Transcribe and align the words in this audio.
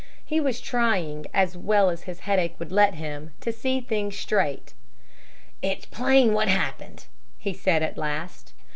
He 0.25 0.39
was 0.39 0.59
trying, 0.59 1.27
as 1.31 1.55
well 1.55 1.91
as 1.91 2.05
his 2.05 2.21
headache 2.21 2.55
would 2.57 2.71
let 2.71 2.95
him, 2.95 3.33
to 3.41 3.51
see 3.51 3.79
things 3.79 4.17
straight. 4.17 4.73
"It's 5.61 5.85
plain 5.85 6.33
what 6.33 6.47
happened," 6.47 7.05
he 7.37 7.53
said 7.53 7.83
at 7.83 7.99
last. 7.99 8.51